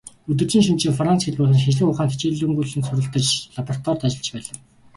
Өдөржин 0.31 0.63
шөнөжин 0.67 0.95
Франц 0.99 1.21
хэл 1.23 1.37
болон 1.39 1.61
шинжлэх 1.63 1.91
ухаанд 1.91 2.11
хичээнгүйлэн 2.13 2.83
суралцаж, 2.87 3.25
лабораторид 3.57 4.01
ажиллаж 4.07 4.27
байлаа. 4.33 4.57